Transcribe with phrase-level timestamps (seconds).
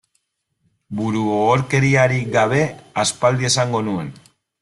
[1.01, 2.63] Burugogorkeriarik gabe
[3.05, 4.13] aspaldi esango nuen.